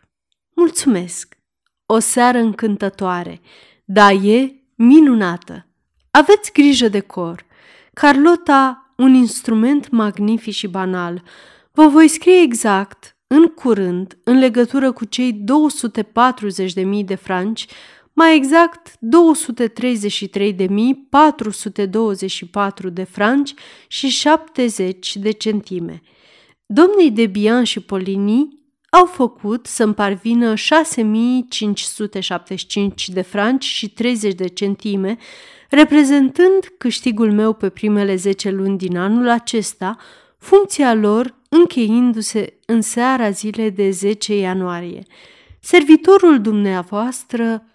mulțumesc! 0.56 1.38
O 1.86 2.00
seară 2.00 2.38
încântătoare, 2.38 3.42
da 3.86 4.12
e 4.12 4.54
minunată. 4.76 5.68
Aveți 6.12 6.52
grijă 6.52 6.88
de 6.88 7.00
cor. 7.00 7.46
Carlota, 7.94 8.94
un 8.98 9.14
instrument 9.14 9.90
magnific 9.90 10.54
și 10.54 10.68
banal. 10.68 11.24
Vă 11.72 11.88
voi 11.88 12.08
scrie 12.08 12.42
exact, 12.42 13.13
în 13.34 13.48
curând, 13.48 14.18
în 14.24 14.38
legătură 14.38 14.92
cu 14.92 15.06
cei 15.06 15.34
240.000 15.34 15.42
de 17.06 17.16
franci 17.16 17.66
mai 18.14 18.36
exact 18.36 18.92
233.424 18.92 18.96
de 22.92 23.04
franci 23.04 23.54
și 23.88 24.08
70 24.08 25.18
de 25.18 25.32
centime. 25.32 26.02
Domnii 26.66 27.12
de 27.12 27.26
Bian 27.26 27.64
și 27.64 27.80
Polini 27.80 28.62
au 28.90 29.06
făcut 29.06 29.66
să-mi 29.66 29.94
parvină 29.94 30.56
6575 30.56 33.10
de 33.10 33.22
franci 33.22 33.66
și 33.66 33.90
30 33.90 34.34
de 34.34 34.48
centime, 34.48 35.18
reprezentând 35.70 36.74
câștigul 36.78 37.32
meu 37.32 37.54
pe 37.54 37.70
primele 37.70 38.16
10 38.16 38.50
luni 38.50 38.78
din 38.78 38.98
anul 38.98 39.30
acesta, 39.30 39.98
funcția 40.38 40.94
lor 40.94 41.42
încheindu-se 41.56 42.60
în 42.66 42.82
seara 42.82 43.30
zilei 43.30 43.72
de 43.72 43.90
10 43.90 44.36
ianuarie. 44.36 45.04
Servitorul 45.60 46.42
dumneavoastră 46.42 47.66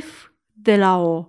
F 0.00 0.30
de 0.52 0.76
la 0.76 1.02
O. 1.02 1.24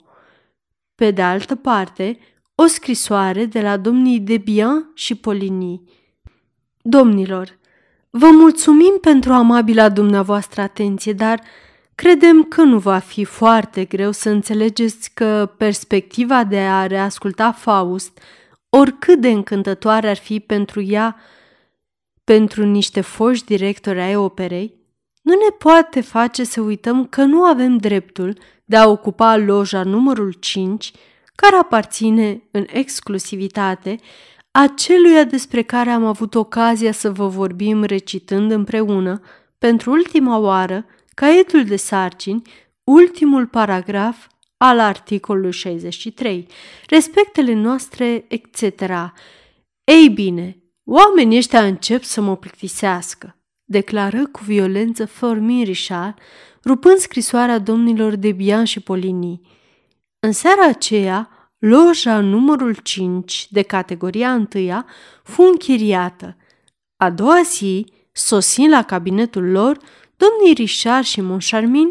Pe 0.96 1.12
de 1.12 1.22
altă 1.22 1.56
parte, 1.56 2.20
o 2.56 2.66
scrisoare 2.66 3.46
de 3.46 3.62
la 3.62 3.78
domnii 3.78 4.20
Debian 4.20 4.92
și 4.94 5.16
Polini. 5.16 5.82
Domnilor, 6.82 7.60
vă 8.10 8.30
mulțumim 8.32 8.98
pentru 9.02 9.34
amabila 9.34 9.90
dumneavoastră 9.90 10.62
atenție, 10.62 11.14
dar 11.14 11.42
Credem 12.00 12.44
că 12.44 12.62
nu 12.62 12.78
va 12.78 12.98
fi 12.98 13.24
foarte 13.24 13.86
greu 13.86 14.12
să 14.12 14.30
înțelegeți 14.30 15.14
că 15.14 15.52
perspectiva 15.58 16.44
de 16.44 16.60
a 16.60 16.88
reasculta 16.88 17.52
Faust, 17.52 18.20
oricât 18.70 19.20
de 19.20 19.30
încântătoare 19.30 20.10
ar 20.10 20.16
fi 20.16 20.40
pentru 20.40 20.82
ea, 20.82 21.16
pentru 22.36 22.66
niște 22.66 23.02
foști 23.02 23.46
directori 23.46 24.00
ai 24.00 24.16
operei, 24.16 24.74
nu 25.22 25.34
ne 25.34 25.56
poate 25.58 26.02
face 26.02 26.44
să 26.44 26.62
uităm 26.62 27.06
că 27.06 27.24
nu 27.24 27.44
avem 27.44 27.78
dreptul 27.78 28.38
de 28.66 28.76
a 28.76 28.88
ocupa 28.88 29.38
loja 29.38 29.84
numărul 29.84 30.32
5, 30.32 30.92
care 31.36 31.56
aparține 31.56 32.42
în 32.52 32.66
exclusivitate 32.68 33.96
aceluia 34.52 35.24
despre 35.24 35.62
care 35.62 35.90
am 35.90 36.06
avut 36.06 36.36
ocazia 36.36 36.92
să 36.92 37.12
vă 37.12 37.28
vorbim 37.28 37.84
recitând 37.84 38.52
împreună, 38.52 39.22
pentru 39.58 39.92
ultima 39.92 40.38
oară, 40.38 40.86
caietul 41.14 41.64
de 41.64 41.76
sarcini, 41.76 42.42
ultimul 42.84 43.48
paragraf 43.48 44.28
al 44.58 44.80
articolului 44.80 45.52
63, 45.52 46.48
respectele 46.88 47.54
noastre, 47.54 48.26
etc. 48.28 48.82
Ei 49.84 50.10
bine, 50.10 50.59
oamenii 50.92 51.38
ăștia 51.38 51.64
încep 51.64 52.04
să 52.04 52.22
mă 52.22 52.38
plictisească, 52.38 53.38
declară 53.64 54.28
cu 54.32 54.40
violență 54.44 55.06
Formin 55.06 55.64
Richard, 55.64 56.18
rupând 56.64 56.98
scrisoarea 56.98 57.60
domnilor 57.60 58.16
de 58.16 58.32
Bian 58.32 58.64
și 58.64 58.80
Polini. 58.80 59.42
În 60.20 60.32
seara 60.32 60.66
aceea, 60.66 61.30
loja 61.58 62.20
numărul 62.20 62.74
5 62.74 63.48
de 63.50 63.62
categoria 63.62 64.34
întâia 64.34 64.86
fu 65.24 65.42
închiriată. 65.42 66.38
A 66.98 67.10
doua 67.10 67.42
zi, 67.42 67.86
sosind 68.12 68.72
la 68.72 68.84
cabinetul 68.84 69.52
lor, 69.52 69.78
domnii 70.18 70.54
Richard 70.54 71.06
și 71.06 71.22
Moncharmin 71.22 71.88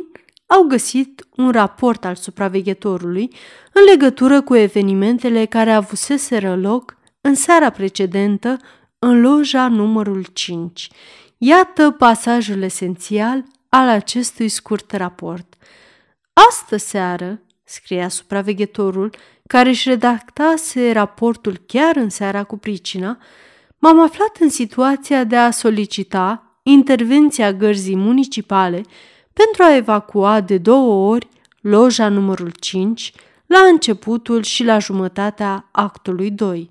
au 0.47 0.63
găsit 0.63 1.27
un 1.37 1.51
raport 1.51 2.05
al 2.05 2.15
supraveghetorului 2.15 3.31
în 3.73 3.83
legătură 3.91 4.43
cu 4.43 4.57
evenimentele 4.57 5.45
care 5.45 5.71
avuseseră 5.71 6.57
loc 6.57 6.97
în 7.21 7.35
seara 7.35 7.71
precedentă 7.71 8.57
în 8.99 9.21
loja 9.21 9.69
numărul 9.69 10.25
5. 10.33 10.89
Iată 11.39 11.91
pasajul 11.91 12.63
esențial 12.63 13.45
al 13.69 13.89
acestui 13.89 14.49
scurt 14.49 14.93
raport. 14.93 15.55
Astă 16.49 16.77
seară, 16.77 17.41
scria 17.65 18.09
supraveghetorul, 18.09 19.15
care 19.47 19.69
își 19.69 19.89
redactase 19.89 20.93
raportul 20.93 21.61
chiar 21.67 21.97
în 21.97 22.09
seara 22.09 22.45
cu 22.45 22.57
pricina, 22.57 23.19
m-am 23.79 24.01
aflat 24.01 24.37
în 24.41 24.49
situația 24.49 25.25
de 25.25 25.37
a 25.37 25.51
solicita 25.51 26.61
intervenția 26.63 27.53
gărzii 27.53 27.97
municipale 27.97 28.83
pentru 29.33 29.63
a 29.63 29.77
evacua 29.77 30.41
de 30.41 30.59
două 30.59 31.11
ori 31.11 31.29
loja 31.61 32.09
numărul 32.09 32.51
5 32.51 33.13
la 33.47 33.59
începutul 33.59 34.43
și 34.43 34.65
la 34.65 34.79
jumătatea 34.79 35.69
actului 35.71 36.31
2. 36.31 36.69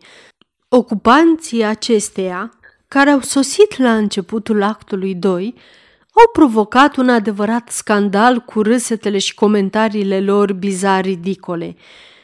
Ocupanții 0.70 1.64
acesteia, 1.64 2.54
care 2.88 3.10
au 3.10 3.20
sosit 3.20 3.78
la 3.78 3.96
începutul 3.96 4.64
actului 4.64 5.16
2, 5.16 5.54
au 6.00 6.30
provocat 6.34 6.96
un 6.96 7.10
adevărat 7.10 7.70
scandal 7.70 8.40
cu 8.40 8.62
râsetele 8.62 9.18
și 9.18 9.34
comentariile 9.34 10.22
lor 10.22 10.54
bizar 10.54 11.04
ridicole. 11.04 11.76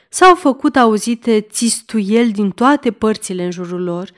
S-au 0.09 0.35
făcut 0.35 0.75
auzite 0.75 1.41
țistuieli 1.41 2.31
din 2.31 2.49
toate 2.49 2.91
părțile 2.91 3.43
în 3.43 3.51
jurul 3.51 3.83
lor, 3.83 4.09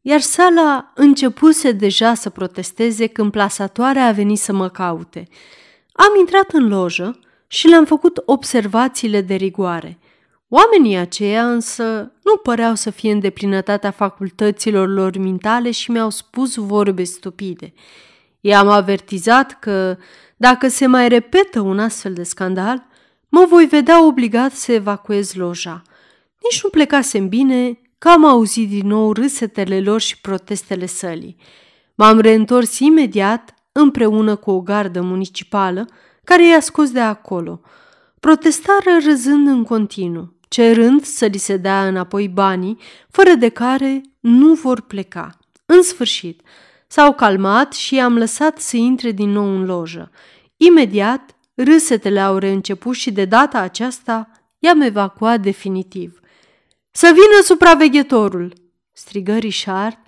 iar 0.00 0.20
sala 0.20 0.92
începuse 0.94 1.72
deja 1.72 2.14
să 2.14 2.30
protesteze 2.30 3.06
când 3.06 3.30
plasatoarea 3.30 4.06
a 4.06 4.12
venit 4.12 4.38
să 4.38 4.52
mă 4.52 4.68
caute. 4.68 5.28
Am 5.92 6.18
intrat 6.18 6.50
în 6.52 6.68
lojă 6.68 7.18
și 7.46 7.66
le-am 7.66 7.84
făcut 7.84 8.22
observațiile 8.24 9.20
de 9.20 9.34
rigoare. 9.34 9.98
Oamenii 10.54 10.96
aceia 10.96 11.50
însă 11.50 12.12
nu 12.22 12.36
păreau 12.42 12.74
să 12.74 12.90
fie 12.90 13.12
în 13.12 13.20
deplinătatea 13.20 13.90
facultăților 13.90 14.88
lor 14.88 15.16
mintale 15.16 15.70
și 15.70 15.90
mi-au 15.90 16.10
spus 16.10 16.54
vorbe 16.54 17.02
stupide. 17.04 17.72
I-am 18.40 18.68
avertizat 18.68 19.58
că, 19.58 19.96
dacă 20.36 20.68
se 20.68 20.86
mai 20.86 21.08
repetă 21.08 21.60
un 21.60 21.78
astfel 21.78 22.12
de 22.12 22.22
scandal, 22.22 22.86
mă 23.28 23.46
voi 23.48 23.64
vedea 23.64 24.06
obligat 24.06 24.52
să 24.52 24.72
evacuez 24.72 25.34
loja. 25.34 25.82
Nici 26.42 26.62
nu 26.62 26.68
plecasem 26.68 27.28
bine 27.28 27.80
că 27.98 28.08
am 28.08 28.24
auzit 28.24 28.68
din 28.68 28.86
nou 28.86 29.12
râsetele 29.12 29.80
lor 29.80 30.00
și 30.00 30.20
protestele 30.20 30.86
sălii. 30.86 31.36
M-am 31.94 32.18
reîntors 32.18 32.78
imediat 32.78 33.54
împreună 33.72 34.36
cu 34.36 34.50
o 34.50 34.60
gardă 34.60 35.00
municipală 35.00 35.88
care 36.24 36.46
i-a 36.46 36.60
scos 36.60 36.90
de 36.90 37.00
acolo. 37.00 37.60
Protestară 38.20 38.96
râzând 39.04 39.46
în 39.46 39.64
continuu, 39.64 40.40
cerând 40.52 41.04
să 41.04 41.26
li 41.26 41.38
se 41.38 41.56
dea 41.56 41.86
înapoi 41.86 42.28
banii, 42.28 42.78
fără 43.10 43.34
de 43.34 43.48
care 43.48 44.00
nu 44.20 44.54
vor 44.54 44.80
pleca. 44.80 45.38
În 45.66 45.82
sfârșit, 45.82 46.40
s-au 46.86 47.14
calmat 47.14 47.72
și 47.72 48.00
am 48.00 48.18
lăsat 48.18 48.58
să 48.58 48.76
intre 48.76 49.10
din 49.10 49.30
nou 49.30 49.44
în 49.44 49.64
lojă. 49.64 50.10
Imediat, 50.56 51.36
râsetele 51.54 52.20
au 52.20 52.36
reînceput 52.36 52.94
și 52.94 53.12
de 53.12 53.24
data 53.24 53.58
aceasta 53.58 54.30
i-am 54.58 54.80
evacuat 54.80 55.40
definitiv. 55.40 56.20
Să 56.90 57.06
vină 57.06 57.42
supraveghetorul!" 57.42 58.52
strigă 58.92 59.36
Richard 59.36 59.98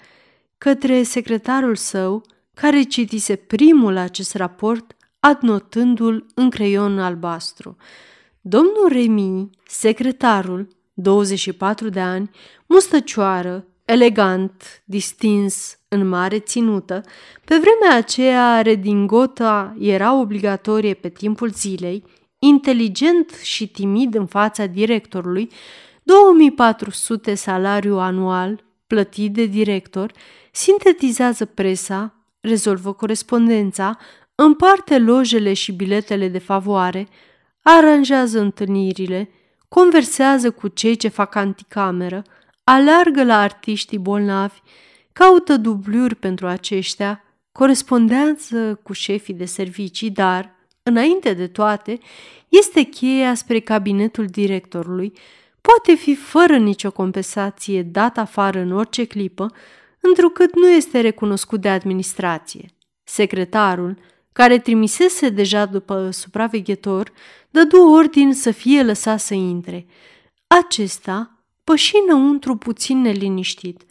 către 0.59 1.03
secretarul 1.03 1.77
său, 1.77 2.23
care 2.55 2.83
citise 2.83 3.37
primul 3.37 3.97
acest 3.97 4.35
raport, 4.35 4.97
adnotându-l 5.21 6.27
în 6.35 6.51
creion 6.51 6.99
albastru. 6.99 7.77
Domnul 8.47 8.89
Remi, 8.89 9.51
secretarul, 9.67 10.69
24 10.95 11.89
de 11.89 12.01
ani, 12.01 12.31
mustăcioară, 12.67 13.67
elegant, 13.85 14.83
distins, 14.85 15.79
în 15.89 16.09
mare 16.09 16.39
ținută, 16.39 17.01
pe 17.45 17.55
vremea 17.55 17.97
aceea 17.97 18.63
redingota 18.63 19.77
era 19.79 20.21
obligatorie 20.21 20.95
pe 20.95 21.09
timpul 21.09 21.51
zilei, 21.51 22.05
inteligent 22.39 23.31
și 23.43 23.69
timid 23.69 24.15
în 24.15 24.27
fața 24.27 24.67
directorului, 24.67 25.51
2400 26.03 27.35
salariu 27.35 27.99
anual 27.99 28.65
plătit 28.87 29.33
de 29.33 29.47
director, 29.47 30.13
sintetizează 30.53 31.45
presa, 31.45 32.15
rezolvă 32.41 32.93
corespondența, 32.93 33.99
împarte 34.35 34.99
lojele 34.99 35.53
și 35.53 35.73
biletele 35.73 36.29
de 36.29 36.39
favoare, 36.39 37.09
aranjează 37.67 38.41
întâlnirile, 38.41 39.31
conversează 39.69 40.51
cu 40.51 40.69
cei 40.69 40.97
ce 40.97 41.09
fac 41.09 41.35
anticameră, 41.35 42.23
aleargă 42.65 43.25
la 43.25 43.41
artiștii 43.41 43.99
bolnavi, 43.99 44.61
caută 45.13 45.57
dubluri 45.57 46.15
pentru 46.15 46.47
aceștia, 46.47 47.25
corespondează 47.53 48.81
cu 48.83 48.93
șefii 48.93 49.35
de 49.35 49.45
servicii, 49.45 50.11
dar, 50.11 50.55
înainte 50.83 51.33
de 51.33 51.47
toate, 51.47 51.99
este 52.49 52.83
cheia 52.83 53.35
spre 53.35 53.61
cabinetul 53.61 54.27
directorului, 54.27 55.13
poate 55.61 55.95
fi 55.95 56.15
fără 56.15 56.57
nicio 56.57 56.91
compensație 56.91 57.83
dat 57.83 58.19
afară 58.19 58.59
în 58.59 58.73
orice 58.73 59.05
clipă, 59.05 59.53
întrucât 60.01 60.55
nu 60.55 60.71
este 60.71 61.01
recunoscut 61.01 61.61
de 61.61 61.69
administrație. 61.69 62.69
Secretarul, 63.05 63.99
care 64.35 64.59
trimisese 64.59 65.29
deja 65.29 65.65
după 65.65 66.11
supraveghetor, 66.11 67.13
dădu 67.51 67.83
ordin 67.91 68.33
să 68.33 68.51
fie 68.51 68.83
lăsat 68.83 69.21
să 69.21 69.35
intre. 69.35 69.87
Acesta 70.47 71.45
păși 71.65 71.93
înăuntru 72.07 72.57
puțin 72.57 73.01
neliniștit. 73.01 73.83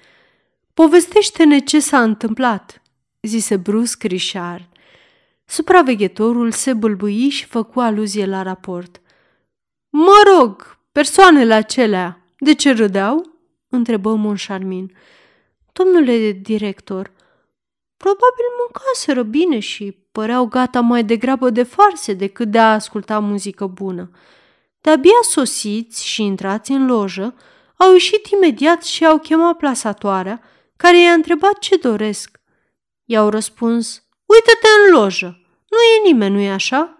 Povestește-ne 0.73 1.60
ce 1.60 1.79
s-a 1.79 2.01
întâmplat, 2.01 2.82
zise 3.21 3.58
brusc 3.58 4.03
Richard. 4.03 4.67
Supraveghetorul 5.45 6.51
se 6.51 6.73
bâlbâi 6.73 7.29
și 7.29 7.45
făcu 7.45 7.79
aluzie 7.79 8.25
la 8.25 8.41
raport. 8.41 9.01
Mă 9.89 10.21
rog, 10.38 10.79
persoanele 10.91 11.53
acelea, 11.53 12.25
de 12.38 12.53
ce 12.53 12.71
râdeau? 12.71 13.38
întrebă 13.69 14.15
Moncharmin. 14.15 14.95
Domnule 15.71 16.32
director, 16.32 17.12
probabil 18.04 18.46
mâncaseră 18.60 19.24
bine 19.24 19.60
și 19.60 19.98
păreau 20.12 20.46
gata 20.46 20.80
mai 20.80 21.04
degrabă 21.04 21.50
de 21.50 21.63
farse 21.63 22.13
decât 22.13 22.52
de 22.52 22.60
a 22.60 22.74
asculta 22.74 23.20
muzică 23.20 23.66
bună. 23.66 24.10
De-abia 24.82 25.22
sosiți 25.30 26.06
și 26.06 26.24
intrați 26.24 26.72
în 26.72 26.86
lojă, 26.86 27.36
au 27.78 27.92
ieșit 27.92 28.26
imediat 28.26 28.84
și 28.84 29.06
au 29.06 29.18
chemat 29.20 29.58
plasatoarea, 29.58 30.42
care 30.76 31.02
i-a 31.02 31.12
întrebat 31.12 31.60
ce 31.60 31.76
doresc. 31.76 32.39
I-au 33.06 33.30
răspuns, 33.30 34.04
uită-te 34.26 34.68
în 34.86 35.00
lojă, 35.00 35.39
nu 35.70 35.78
e 35.78 36.08
nimeni, 36.12 36.34
nu-i 36.34 36.50
așa? 36.50 36.98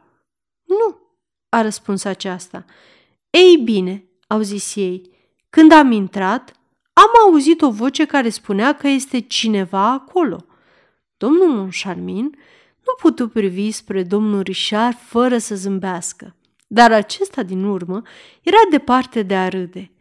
Nu, 0.64 0.98
a 1.50 1.62
răspuns 1.62 2.04
aceasta. 2.04 2.66
Ei 3.30 3.58
bine, 3.58 4.10
au 4.28 4.42
zis 4.42 4.76
ei, 4.76 5.10
când 5.50 5.72
am 5.72 5.92
intrat, 5.92 6.54
am 6.94 7.10
auzit 7.26 7.62
o 7.62 7.72
voce 7.72 8.06
care 8.06 8.30
spunea 8.30 8.74
că 8.74 8.88
este 8.88 9.20
cineva 9.20 9.92
acolo. 9.92 10.46
Domnul 11.24 11.48
Moncharmin 11.48 12.24
nu 12.86 12.94
putu 13.00 13.28
privi 13.28 13.72
spre 13.72 14.04
domnul 14.04 14.42
Richard 14.42 14.98
fără 14.98 15.38
să 15.38 15.56
zâmbească, 15.56 16.36
dar 16.68 16.92
acesta 16.92 17.44
din 17.44 17.64
urmă 17.64 18.02
era 18.42 18.58
departe 18.70 19.22
de 19.22 19.36
a 19.36 19.48
râde. 19.48 19.92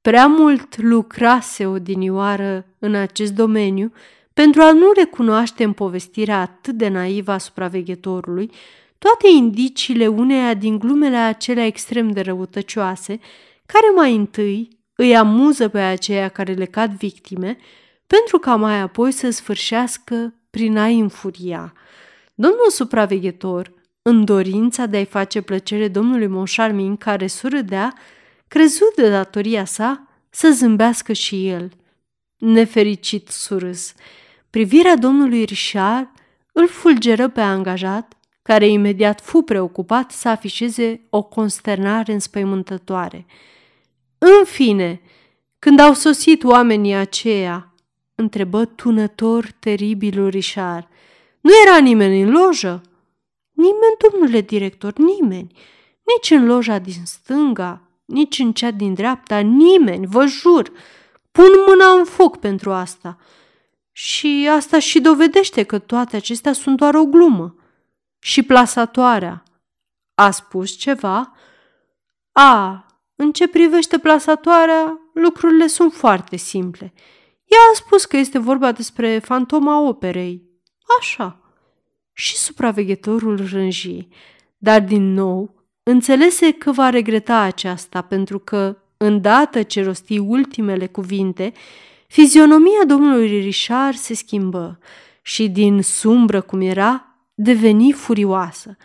Prea 0.00 0.26
mult 0.26 0.82
lucrase 0.82 1.66
odinioară 1.66 2.66
în 2.78 2.94
acest 2.94 3.32
domeniu 3.32 3.92
pentru 4.32 4.62
a 4.62 4.72
nu 4.72 4.92
recunoaște 4.94 5.64
în 5.64 5.72
povestirea 5.72 6.40
atât 6.40 6.74
de 6.74 6.88
naivă 6.88 7.32
a 7.32 7.38
supraveghetorului 7.38 8.50
toate 8.98 9.28
indiciile 9.36 10.06
uneia 10.06 10.54
din 10.54 10.78
glumele 10.78 11.16
acelea 11.16 11.66
extrem 11.66 12.10
de 12.10 12.20
răutăcioase, 12.20 13.18
care 13.66 13.86
mai 13.94 14.14
întâi 14.14 14.68
îi 14.94 15.16
amuză 15.16 15.68
pe 15.68 15.78
aceia 15.78 16.28
care 16.28 16.52
le 16.52 16.64
cad 16.64 16.90
victime, 16.90 17.56
pentru 18.06 18.38
ca 18.38 18.56
mai 18.56 18.80
apoi 18.80 19.12
să 19.12 19.30
sfârșească 19.30 20.34
prin 20.56 20.76
a-i 20.76 20.98
înfuria. 20.98 21.72
Domnul 22.34 22.70
supraveghetor, 22.70 23.72
în 24.02 24.24
dorința 24.24 24.86
de 24.86 24.96
a-i 24.96 25.04
face 25.04 25.40
plăcere 25.40 25.88
domnului 25.88 26.26
Monșarmin, 26.26 26.96
care 26.96 27.26
surâdea, 27.26 27.94
crezut 28.48 28.94
de 28.94 29.10
datoria 29.10 29.64
sa 29.64 30.08
să 30.30 30.50
zâmbească 30.50 31.12
și 31.12 31.48
el. 31.48 31.72
Nefericit 32.36 33.28
surâs. 33.28 33.94
Privirea 34.50 34.96
domnului 34.96 35.44
Richard 35.44 36.08
îl 36.52 36.68
fulgeră 36.68 37.28
pe 37.28 37.40
angajat, 37.40 38.12
care 38.42 38.68
imediat 38.68 39.20
fu 39.20 39.42
preocupat 39.42 40.10
să 40.10 40.28
afișeze 40.28 41.06
o 41.10 41.22
consternare 41.22 42.12
înspăimântătoare. 42.12 43.26
În 44.18 44.44
fine, 44.44 45.00
când 45.58 45.80
au 45.80 45.94
sosit 45.94 46.44
oamenii 46.44 46.94
aceia, 46.94 47.74
întrebă 48.16 48.64
tunător 48.64 49.50
teribilul 49.58 50.28
Richard, 50.28 50.88
nu 51.40 51.50
era 51.66 51.78
nimeni 51.78 52.20
în 52.20 52.30
lojă? 52.30 52.80
Nimeni, 53.52 53.96
domnule 54.10 54.40
director, 54.40 54.92
nimeni. 54.96 55.52
Nici 56.02 56.30
în 56.30 56.46
loja 56.46 56.78
din 56.78 57.04
stânga, 57.04 57.80
nici 58.04 58.38
în 58.38 58.52
cea 58.52 58.70
din 58.70 58.94
dreapta, 58.94 59.38
nimeni, 59.38 60.06
vă 60.06 60.26
jur. 60.26 60.72
Pun 61.32 61.48
mâna 61.66 61.90
în 61.98 62.04
foc 62.04 62.36
pentru 62.36 62.72
asta. 62.72 63.18
Și 63.92 64.48
asta 64.50 64.78
și 64.78 65.00
dovedește 65.00 65.62
că 65.62 65.78
toate 65.78 66.16
acestea 66.16 66.52
sunt 66.52 66.76
doar 66.76 66.94
o 66.94 67.04
glumă. 67.04 67.54
Și 68.18 68.42
plasatoarea. 68.42 69.42
A 70.14 70.30
spus 70.30 70.70
ceva? 70.70 71.36
A, 72.32 72.86
în 73.14 73.32
ce 73.32 73.48
privește 73.48 73.98
plasatoarea, 73.98 75.00
lucrurile 75.12 75.66
sunt 75.66 75.92
foarte 75.92 76.36
simple. 76.36 76.92
Ea 77.56 77.70
a 77.72 77.74
spus 77.74 78.04
că 78.04 78.16
este 78.16 78.38
vorba 78.38 78.72
despre 78.72 79.18
fantoma 79.18 79.80
operei. 79.80 80.42
Așa. 80.98 81.40
Și 82.12 82.36
supraveghetorul 82.36 83.46
rânji, 83.50 84.08
dar 84.56 84.80
din 84.80 85.12
nou 85.12 85.64
înțelese 85.82 86.52
că 86.52 86.72
va 86.72 86.88
regreta 86.90 87.38
aceasta 87.38 88.02
pentru 88.02 88.38
că, 88.38 88.76
îndată 88.96 89.62
ce 89.62 89.82
rosti 89.82 90.18
ultimele 90.18 90.86
cuvinte, 90.86 91.52
fizionomia 92.08 92.84
domnului 92.86 93.40
Richard 93.40 93.96
se 93.96 94.14
schimbă 94.14 94.78
și 95.22 95.48
din 95.48 95.82
sumbră 95.82 96.40
cum 96.40 96.60
era, 96.60 97.16
deveni 97.34 97.92
furioasă. 97.92 98.76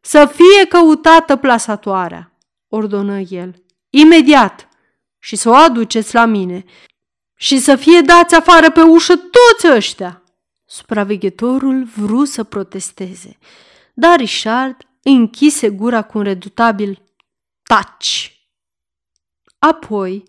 Să 0.00 0.30
fie 0.32 0.66
căutată 0.68 1.36
plasatoarea, 1.36 2.32
ordonă 2.68 3.20
el. 3.20 3.62
Imediat! 3.90 4.68
Și 5.18 5.36
să 5.36 5.48
o 5.48 5.54
aduceți 5.54 6.14
la 6.14 6.24
mine. 6.24 6.64
Și 7.40 7.58
să 7.58 7.76
fie 7.76 8.00
dați 8.00 8.34
afară 8.34 8.70
pe 8.70 8.82
ușă 8.82 9.16
toți 9.16 9.74
ăștia! 9.74 10.22
Supraveghetorul 10.66 11.84
vru 11.84 12.24
să 12.24 12.44
protesteze, 12.44 13.38
dar 13.94 14.18
Richard 14.18 14.76
închise 15.02 15.70
gura 15.70 16.02
cu 16.02 16.18
un 16.18 16.24
redutabil 16.24 17.02
taci. 17.62 18.42
Apoi, 19.58 20.22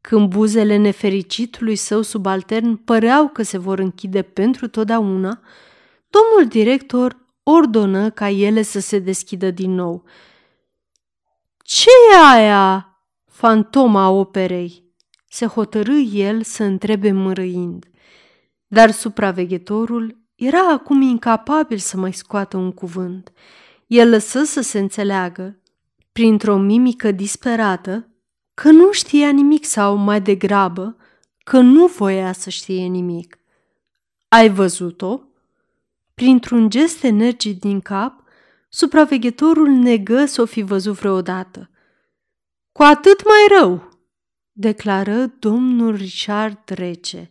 când 0.00 0.28
buzele 0.28 0.76
nefericitului 0.76 1.76
său 1.76 2.02
subaltern 2.02 2.76
păreau 2.76 3.28
că 3.28 3.42
se 3.42 3.58
vor 3.58 3.78
închide 3.78 4.22
pentru 4.22 4.68
totdeauna, 4.68 5.40
domnul 6.08 6.48
director 6.48 7.16
ordonă 7.42 8.10
ca 8.10 8.28
ele 8.28 8.62
să 8.62 8.80
se 8.80 8.98
deschidă 8.98 9.50
din 9.50 9.70
nou. 9.70 10.04
Ce 11.62 11.90
e 12.12 12.16
aia?" 12.34 12.90
fantoma 13.24 14.10
operei, 14.10 14.85
se 15.28 15.46
hotărâ 15.46 15.98
el 16.12 16.42
să 16.42 16.62
întrebe 16.62 17.10
mărâind. 17.10 17.86
Dar 18.66 18.90
supraveghetorul 18.90 20.18
era 20.34 20.68
acum 20.72 21.00
incapabil 21.00 21.78
să 21.78 21.96
mai 21.96 22.12
scoată 22.12 22.56
un 22.56 22.72
cuvânt. 22.72 23.32
El 23.86 24.08
lăsă 24.08 24.44
să 24.44 24.60
se 24.60 24.78
înțeleagă, 24.78 25.60
printr-o 26.12 26.56
mimică 26.56 27.10
disperată, 27.10 28.08
că 28.54 28.70
nu 28.70 28.92
știa 28.92 29.30
nimic 29.30 29.64
sau, 29.64 29.96
mai 29.96 30.20
degrabă, 30.20 30.96
că 31.44 31.58
nu 31.58 31.86
voia 31.86 32.32
să 32.32 32.50
știe 32.50 32.86
nimic. 32.86 33.38
Ai 34.28 34.50
văzut-o? 34.50 35.20
Printr-un 36.14 36.70
gest 36.70 37.02
energic 37.02 37.60
din 37.60 37.80
cap, 37.80 38.22
supraveghetorul 38.68 39.68
negă 39.68 40.24
să 40.24 40.42
o 40.42 40.44
fi 40.44 40.62
văzut 40.62 40.94
vreodată. 40.94 41.70
Cu 42.72 42.82
atât 42.82 43.24
mai 43.24 43.58
rău, 43.60 43.85
declară 44.58 45.32
domnul 45.38 45.94
Richard 45.94 46.68
rece. 46.68 47.30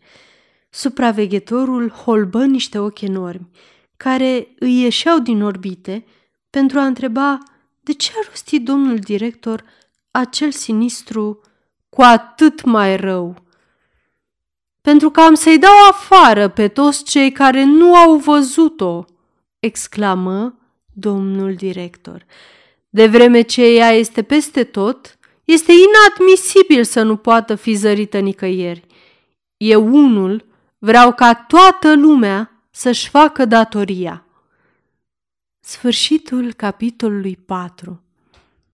Supraveghetorul 0.70 1.90
holbă 1.90 2.46
niște 2.46 2.80
ochi 2.80 3.02
enormi, 3.02 3.50
care 3.98 4.48
îi 4.60 4.82
ieșeau 4.82 5.20
din 5.20 5.42
orbite 5.42 6.06
pentru 6.50 6.80
a 6.80 6.86
întreba 6.86 7.38
de 7.82 7.94
ce 7.94 8.12
a 8.16 8.28
rostit 8.28 8.66
domnul 8.66 8.98
director 8.98 9.64
acel 10.12 10.52
sinistru 10.52 11.42
cu 11.90 12.02
atât 12.02 12.64
mai 12.64 12.98
rău. 12.98 13.44
Pentru 14.82 15.10
că 15.10 15.22
am 15.22 15.34
să-i 15.34 15.60
dau 15.60 15.88
afară 15.90 16.48
pe 16.48 16.68
toți 16.68 17.04
cei 17.04 17.32
care 17.32 17.64
nu 17.64 17.96
au 17.96 18.18
văzut-o, 18.18 19.06
exclamă 19.60 20.60
domnul 20.94 21.54
director. 21.54 22.26
De 22.90 23.08
vreme 23.08 23.42
ce 23.42 23.66
ea 23.66 23.90
este 23.92 24.24
peste 24.24 24.64
tot, 24.64 25.18
este 25.46 25.72
inadmisibil 25.72 26.84
să 26.84 27.02
nu 27.02 27.16
poată 27.16 27.56
fi 27.56 27.74
zărită 27.74 28.20
nicăieri. 28.20 28.86
Eu 29.58 29.88
unul 29.88 30.46
vreau 30.78 31.14
ca 31.14 31.34
toată 31.34 31.96
lumea 31.96 32.66
să-și 32.72 33.10
facă 33.10 33.46
datoria. 33.46 34.26
Sfârșitul 35.60 36.54
capitolului 36.54 37.36
4 37.36 38.05